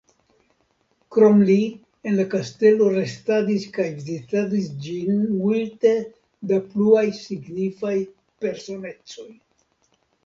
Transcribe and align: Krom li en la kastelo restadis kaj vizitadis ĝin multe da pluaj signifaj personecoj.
Krom 1.15 1.41
li 1.49 1.57
en 2.11 2.15
la 2.19 2.25
kastelo 2.31 2.87
restadis 2.95 3.67
kaj 3.77 3.85
vizitadis 3.99 4.71
ĝin 4.87 5.19
multe 5.43 5.93
da 6.53 6.61
pluaj 6.73 7.07
signifaj 7.21 7.95
personecoj. 8.47 9.29